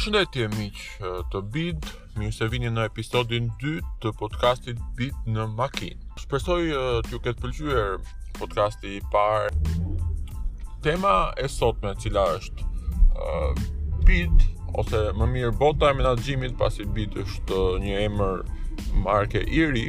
[0.00, 0.76] Përshëndetje miq
[1.32, 1.86] të Bid,
[2.16, 5.98] mirë se vini në episodin 2 të podcastit Bid në makinë.
[6.22, 7.90] Shpresoj t'ju ketë pëlqyer
[8.38, 9.50] podcasti i parë.
[10.86, 12.68] Tema e sotme e cila është
[14.08, 14.46] Bid
[14.80, 18.40] ose më mirë bota e menaxhimit pasi Bid është një emër
[19.04, 19.82] marke i ri.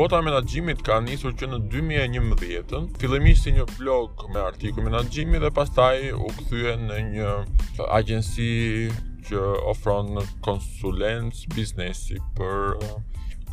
[0.00, 5.42] Bota e menaxhimit ka nisur që në 2011 fillimisht si një blog me artikuj menaxhimi
[5.44, 7.36] dhe pastaj u kthye në një
[8.00, 8.50] agjenci
[9.28, 10.14] që ofron
[10.46, 13.00] konsulencë biznesi për uh,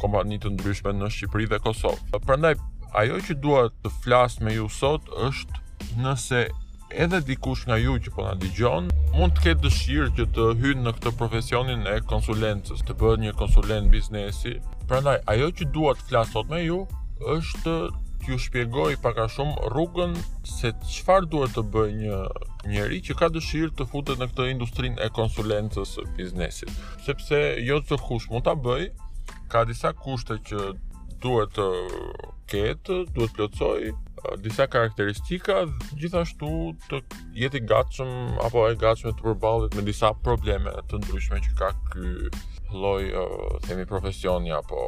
[0.01, 2.19] kompani të ndryshme në Shqipëri dhe Kosovë.
[2.27, 2.55] Prandaj
[3.01, 5.63] ajo që dua të flas me ju sot është
[6.03, 6.41] nëse
[7.05, 10.81] edhe dikush nga ju që po na dëgjon mund të ketë dëshirë që të hyjë
[10.85, 14.57] në këtë profesionin e konsulencës, të bëhet një konsulent biznesi.
[14.89, 16.83] Prandaj ajo që dua të flas sot me ju
[17.35, 17.75] është
[18.25, 20.15] t'ju shpjegoj pak a shumë rrugën
[20.49, 22.19] se qëfar duhet të bëj një
[22.73, 26.71] njeri që ka dëshirë të futet në këtë industrin e konsulentës biznesit.
[27.05, 28.87] Sepse jo të kush mund t'a bëj,
[29.53, 30.63] ka disa kushte që
[31.25, 31.67] duhet të
[32.53, 35.59] ketë, duhet të plëcoj, disa karakteristika,
[36.01, 36.49] gjithashtu
[36.89, 37.01] të
[37.43, 42.07] jeti gatshëm apo e gatshëm të përbalit me disa probleme të ndryshme që ka kë
[42.81, 43.03] loj,
[43.67, 44.87] themi profesionja apo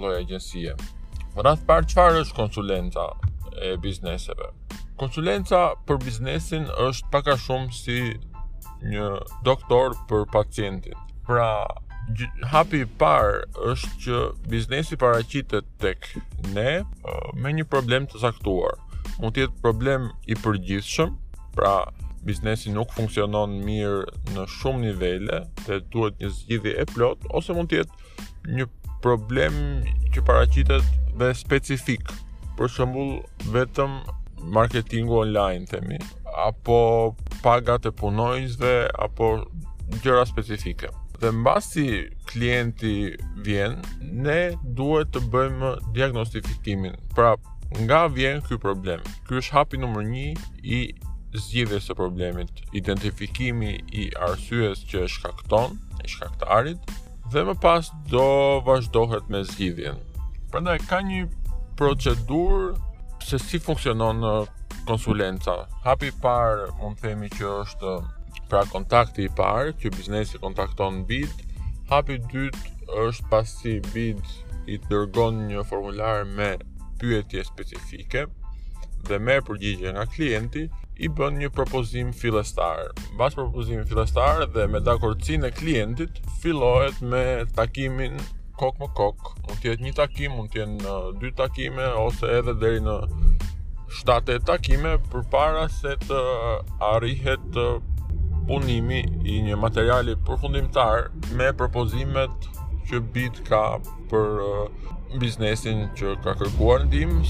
[0.00, 0.72] loj agjensie.
[1.36, 3.02] Më rrath parë qëfar është konsulenta
[3.66, 4.48] e bizneseve?
[4.98, 7.98] Konsulenca për biznesin është paka shumë si
[8.90, 9.04] një
[9.46, 10.98] doktor për pacientin.
[11.28, 11.46] Pra,
[12.50, 14.18] hapi i parë është që
[14.50, 16.10] biznesi paraqitet tek
[16.56, 16.80] ne
[17.38, 18.74] me një problem të saktuar.
[19.22, 21.14] Mund të jetë problem i përgjithshëm,
[21.54, 21.76] pra
[22.26, 27.70] biznesi nuk funksionon mirë në shumë nivele dhe duhet një zgjidhje e plot ose mund
[27.70, 28.66] të jetë një
[29.04, 29.54] problem
[30.14, 30.86] që paracitet
[31.20, 32.10] dhe specifik
[32.58, 33.20] për shembull,
[33.54, 33.98] vetëm
[34.56, 35.98] marketingu online temi
[36.46, 36.76] apo
[37.44, 38.56] pagat e punojnës
[39.04, 39.28] apo
[40.02, 40.88] gjëra specifike
[41.20, 41.84] dhe në basi
[42.30, 42.92] klienti
[43.44, 43.76] vjen
[44.28, 44.38] ne
[44.80, 47.34] duhet të bëjmë diagnostifikimin pra
[47.84, 50.24] nga vjen kjo problem kjo është hapi nëmër një
[50.78, 50.80] i
[51.44, 56.96] zgjidhjes së problemit identifikimi i arsyes që e shkakton e shkaktarit
[57.32, 58.26] dhe më pas do
[58.66, 59.98] vazhdohet me zgjidhjen.
[60.50, 61.22] Prandaj ka një
[61.78, 62.72] procedurë
[63.22, 64.40] se si funksionon uh,
[64.88, 65.54] konsulenca.
[65.84, 68.08] Hapi i parë, mund të themi që është uh,
[68.50, 71.46] pra kontakti i parë, që biznesi kontakton bid.
[71.92, 74.20] Hapi i dytë është pas si bid
[74.74, 76.56] i dërgon një formular me
[77.00, 78.26] pyetje specifike
[79.06, 80.66] dhe merr përgjigje nga klienti
[81.00, 82.90] i bën një propozim fillestar.
[83.14, 87.22] Mbas propozimit fillestar dhe me dakordsinë e klientit, fillohet me
[87.56, 88.18] takimin
[88.60, 89.30] kok më kok.
[89.46, 92.98] Mund të jetë një takim, mund të jenë dy takime ose edhe deri në
[94.02, 96.20] 7 takime përpara se të
[96.90, 97.56] arrihet
[98.50, 99.00] punimi
[99.36, 101.08] i një materiali përfundimtar
[101.40, 102.50] me propozimet
[102.90, 103.64] që BIT ka
[104.12, 104.42] për
[105.18, 107.22] biznesin që ka kërkuar ndihmë,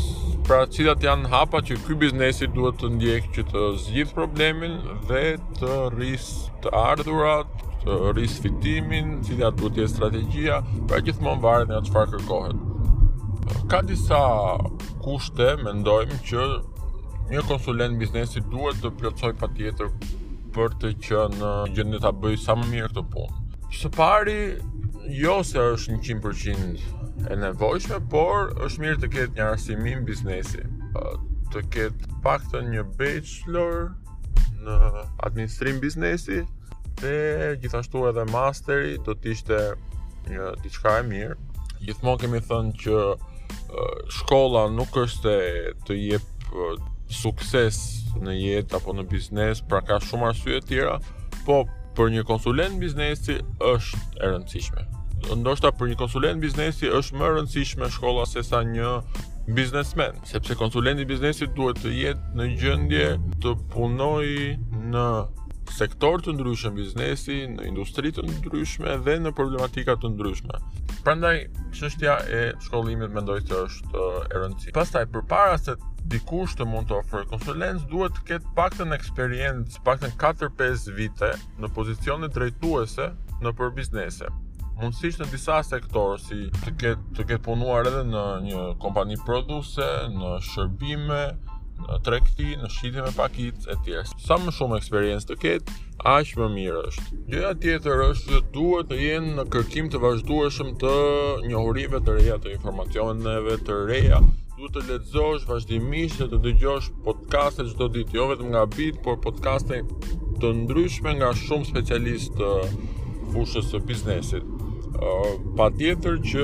[0.45, 4.75] pra cilat janë hapa që ky biznesi duhet të ndjekë që të zgjidh problemin
[5.09, 5.23] dhe
[5.59, 7.53] të rrisë të ardhurat,
[7.85, 10.59] të rrisë fitimin, cilat duhet të strategjia,
[10.91, 13.65] pra gjithmonë varet nga çfarë kërkohet.
[13.73, 14.21] Ka disa
[15.05, 16.45] kushte, mendojmë që
[17.33, 19.93] një konsulent biznesi duhet të plotësoj patjetër
[20.57, 23.37] për të qenë në gjendje ta bëjë sa më mirë këtë punë.
[23.81, 24.41] Së pari,
[25.23, 26.99] jo se është 100%
[27.29, 30.63] e nevojshme, por është mirë të ketë një arsimim biznesi.
[30.95, 31.05] Po,
[31.53, 33.91] të ketë pak të një bachelor
[34.61, 34.79] në
[35.27, 36.41] administrim biznesi
[37.01, 39.61] dhe gjithashtu edhe masteri do të ishte
[40.31, 41.37] një diçka e mirë.
[41.81, 43.01] Gjithmonë kemi thënë që
[44.21, 45.35] shkolla nuk është
[45.87, 46.55] të jep
[47.21, 47.81] sukses
[48.23, 50.97] në jetë apo në biznes, pra ka shumë arsye të tjera,
[51.47, 51.63] po
[51.99, 53.39] për një konsulent biznesi
[53.73, 54.87] është e rëndësishme
[55.39, 58.95] ndoshta për një konsulent biznesi është më rëndësishme shkolla se sa një
[59.55, 63.07] biznesmen, sepse konsulenti biznesit duhet të jetë në gjendje
[63.43, 64.49] të punojë
[64.95, 65.05] në
[65.71, 70.59] sektor të ndryshëm biznesi, në industri të ndryshme dhe në problematika të ndryshme.
[71.07, 71.37] Prandaj
[71.79, 74.75] çështja e shkollimit mendoj se është e rëndësishme.
[74.81, 75.77] Pastaj përpara se
[76.11, 81.33] dikush të mund të ofrojë konsulencë, duhet të ketë paktën eksperiencë, paktën 4-5 vite
[81.63, 83.13] në pozicione drejtuese
[83.47, 84.31] në për biznese
[84.81, 89.89] mundësisht në disa sektorë, si të ketë, të ketë punuar edhe në një kompani produse,
[90.15, 91.19] në shërbime,
[91.81, 94.13] në trekti, në shitje me pakit, e tjerës.
[94.25, 95.77] Sa më shumë eksperiencë të ketë,
[96.15, 97.21] aq më mirë është.
[97.33, 100.95] Gjëja tjetër është dhe duhet të jenë në kërkim të vazhdueshëm të
[101.53, 104.23] njohurive të reja, të informacioneve të reja.
[104.57, 109.21] Duhet të letëzosh vazhdimisht dhe të dëgjosh podcastet çdo ditë, jo vetëm nga bitë, por
[109.25, 110.09] podcastet
[110.41, 112.53] të ndryshme nga shumë specialistë
[113.35, 114.47] fushës së biznesit.
[115.57, 116.43] pa tjetër që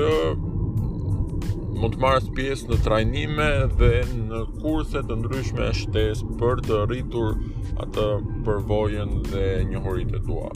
[1.77, 3.47] mund të marrës pjesë në trajnime
[3.79, 3.91] dhe
[4.31, 7.35] në kurse të ndryshme e shtesë për të rritur
[7.83, 8.05] atë
[8.47, 10.49] përvojën dhe njohurit e tua.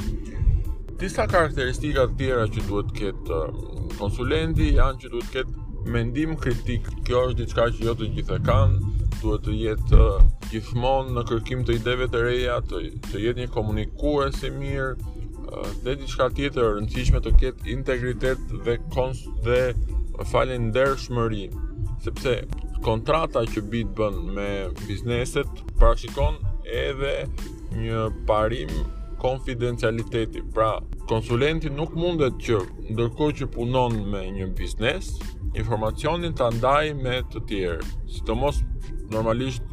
[1.04, 3.42] Disa karakteristikat tjera që duhet ketë
[4.00, 6.89] konsulenti janë që duhet ketë mendim kritik.
[7.06, 10.04] Kjo është diçka që jo të gjithë kanë, duhet të jetë
[10.51, 14.95] gjithmonë në kërkim të ideve të reja, të, të jetë një komunikues i mirë,
[15.83, 19.57] dhe diçka tjetër e rëndësishme të ket integritet dhe kons dhe
[20.31, 21.65] falëndershmërinë,
[22.06, 22.36] sepse
[22.86, 24.50] kontrata që bit bën me
[24.86, 25.51] bizneset
[25.81, 26.39] parashikon
[26.71, 27.13] edhe
[27.81, 28.71] një parim
[29.21, 30.44] konfidencialiteti.
[30.56, 30.71] Pra,
[31.12, 32.62] konsulenti nuk mundet që
[32.95, 35.13] ndërkohë që punon me një biznes,
[35.59, 38.63] informacionin ta ndaj me të tjerë, sidomos
[39.12, 39.68] normalisht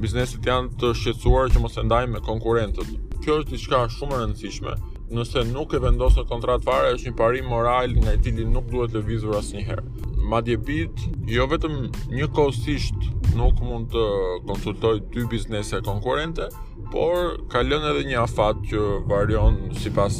[0.00, 4.20] bizneset janë të shqetësuar që mos e ndajnë me konkurrentët kjo është diçka shumë e
[4.22, 4.74] rëndësishme.
[5.16, 8.94] Nëse nuk e në kontratë fare, është një parim moral nga i cili nuk duhet
[8.98, 9.84] lëvizur asnjëherë.
[10.28, 11.76] Madje bit, jo vetëm
[12.12, 14.04] një kohësisht nuk mund të
[14.48, 16.48] konsultoj dy biznese konkurente,
[16.92, 20.18] por ka lënë edhe një afat që varion si pas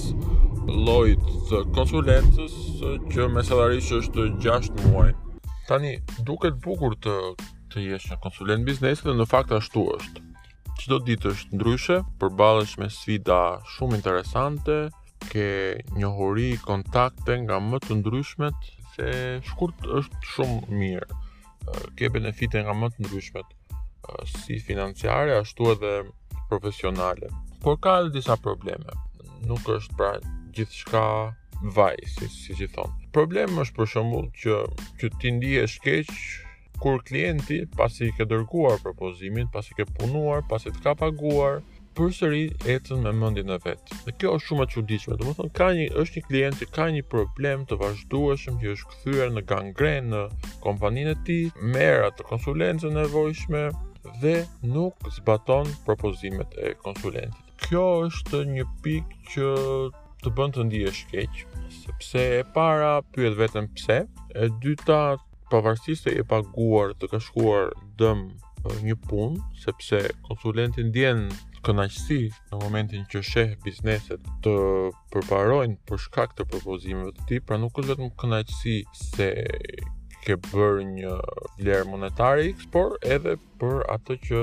[0.69, 2.57] lojt të konsulentës
[3.13, 5.13] që me salarisht është 6 në muaj.
[5.69, 5.95] Tani,
[6.25, 7.19] duket bukur të,
[7.73, 10.28] të jesh një konsulent biznesit dhe në fakt ashtu është
[10.89, 13.37] çdo ditë është ndryshe, përballesh me sfida
[13.75, 14.77] shumë interesante,
[15.29, 15.49] ke
[15.99, 18.57] njohuri, kontakte nga më të ndryshmet,
[18.95, 19.09] se
[19.51, 21.19] shkurt është shumë mirë.
[21.99, 23.51] Ke benefite nga më të ndryshmet,
[24.33, 25.93] si financiare ashtu edhe
[26.49, 27.29] profesionale.
[27.61, 28.97] Por ka edhe disa probleme.
[29.45, 30.15] Nuk është pra
[30.57, 31.05] gjithçka
[31.77, 32.97] vaj, si si thon.
[33.13, 34.57] Problemi është për shembull që
[35.01, 36.17] që ti ndihesh keq
[36.83, 41.59] kur klienti pasi i ke dërguar propozimin, pasi ke punuar, pasi të ka paguar,
[41.99, 42.45] përsëri
[42.75, 43.91] ecën me mendjen e vet.
[44.07, 45.17] Dhe kjo është shumë e çuditshme.
[45.19, 48.73] Do të thonë ka një është një klient që ka një problem të vazhdueshëm që
[48.77, 50.23] është kthyer në gangren në
[50.63, 51.45] kompaninë e tij,
[51.75, 53.65] merr atë konsulencën e nevojshme
[54.23, 54.37] dhe
[54.77, 57.55] nuk zbaton propozimet e konsulentit.
[57.67, 59.51] Kjo është një pikë që
[60.23, 61.43] të bën të ndihesh keq,
[61.83, 64.05] sepse e para pyet veten pse,
[64.39, 65.03] e dyta
[65.51, 68.25] pavarësisht se e paguar të ka shkuar dëm
[68.85, 71.29] një punë, sepse konsulenti ndjen
[71.65, 72.19] kënaqësi
[72.51, 74.55] në momentin që sheh bizneset të
[75.15, 79.29] përparojnë për shkak të propozimeve të tij, pra nuk është vetëm kënaqësi se
[80.27, 81.15] ke bërë një
[81.63, 84.43] vlerë monetare X, por edhe për atë që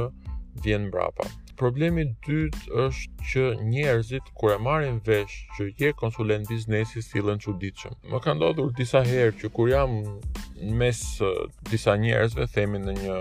[0.65, 1.27] vjen mbrapa.
[1.59, 7.39] Problemi i dytë është që njerëzit kur e marrin vesh që je konsulent biznesi sillen
[7.45, 7.95] çuditshëm.
[8.11, 9.95] Më ka ndodhur disa herë që kur jam
[10.63, 11.27] mes uh,
[11.69, 13.15] disa njerëzve themi në një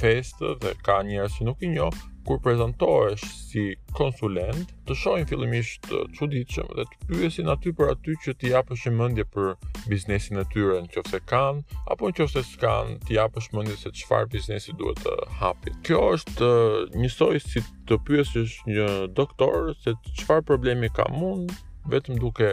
[0.00, 1.94] festë dhe ka njerëz që nuk i njoh,
[2.26, 3.62] kur prezantohesh si
[3.96, 8.50] konsulent, të shohin fillimisht të uh, çuditshëm dhe të pyesin aty për aty që ti
[8.52, 9.52] japësh mendje për
[9.90, 15.00] biznesin e tyre nëse kanë apo nëse s'kan, ti japësh mendje se çfarë biznesi duhet
[15.06, 15.78] të hapit.
[15.86, 18.88] Kjo është uh, njësoj si të pyesësh një
[19.20, 21.54] doktor se çfarë problemi ka mund
[21.94, 22.46] vetëm duke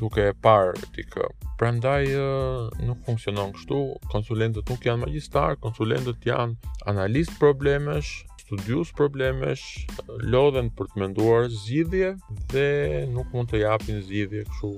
[0.00, 1.26] duke e parë ti kë.
[1.60, 2.06] Prandaj
[2.84, 3.78] nuk funksionon kështu,
[4.12, 8.12] konsulentët nuk janë magjistar, konsulentët janë analist problemesh,
[8.46, 9.64] studius problemesh,
[10.32, 12.12] lodhen për të menduar zgjidhje
[12.52, 12.68] dhe
[13.16, 14.74] nuk mund të japin zgjidhje kështu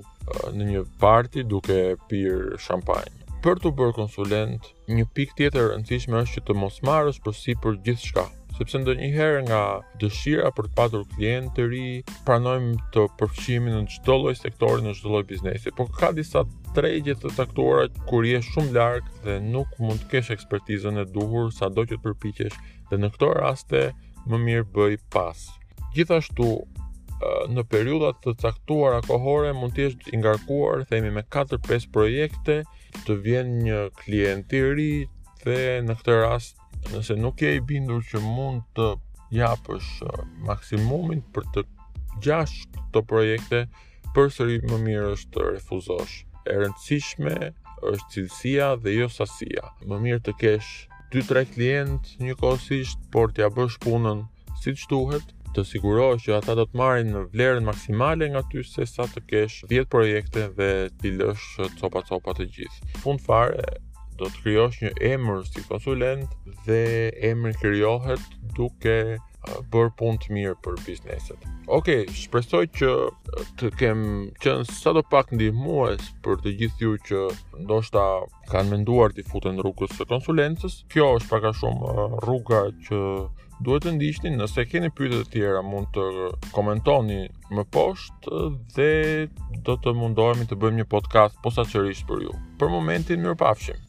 [0.55, 3.13] në një parti duke pirë shampanjë.
[3.43, 7.77] Për të bërë konsulent, një pikë tjetër e rëndësishme është që të mos marrësh përsipër
[7.87, 8.27] gjithçka
[8.59, 9.61] sepse ndonjëherë nga
[10.01, 11.83] dëshira për të patur klientë të ri,
[12.27, 16.41] pranojmë të përfshihemi në çdo lloj sektori, në çdo lloj biznesi, por ka disa
[16.75, 21.53] tregje të caktuara kur je shumë larg dhe nuk mund të kesh ekspertizën e duhur
[21.55, 22.59] sado që të përpiqesh
[22.91, 23.83] dhe në këto raste
[24.27, 25.45] më mirë bëj pas.
[25.95, 26.51] Gjithashtu
[27.55, 32.59] në periudhat të caktuara kohore mund të jesh i ngarkuar, themi me 4-5 projekte,
[33.07, 34.91] të vjen një klient i ri
[35.45, 38.89] dhe në këtë rast nëse nuk je i bindur që mund të
[39.35, 41.63] japësh uh, maksimumin për të
[42.25, 43.63] gjash këto projekte,
[44.15, 46.15] përsëri më mirë është të refuzosh.
[46.49, 49.69] E rëndësishme është cilësia dhe jo sasia.
[49.85, 50.71] Më mirë të kesh
[51.13, 54.25] 2-3 klient njëkohësisht, por t'ja bësh punën
[54.59, 58.85] si duhet, të sigurohesh që ata do të marrin në vlerën maksimale nga ty se
[58.85, 60.67] sa të kesh 10 projekte dhe
[61.01, 61.47] t'i lësh
[61.79, 62.99] copa copa të gjithë.
[63.03, 63.65] Fund fare,
[64.19, 66.33] do të kryosh një emër si konsulent
[66.67, 66.79] dhe
[67.31, 68.23] emër kryohet
[68.57, 68.97] duke
[69.71, 71.45] bërë punë të mirë për bizneset.
[71.71, 72.89] Ok, shpresoj që
[73.61, 74.01] të kem
[74.43, 77.21] qenë sa do pak ndihmues për të gjithë ju që
[77.63, 78.03] ndoshta
[78.51, 80.81] kanë menduar të futen rrugës së konsulencës.
[80.91, 81.95] Kjo është pak a shumë
[82.25, 82.99] rruga që
[83.63, 86.09] duhet të ndishtin, nëse keni pyetje të tjera mund të
[86.55, 87.21] komentoni
[87.55, 88.43] më poshtë
[88.75, 88.91] dhe
[89.67, 92.37] do të mundohemi të bëjmë një podcast posaçërisht për ju.
[92.59, 93.88] Për momentin mirupafshim.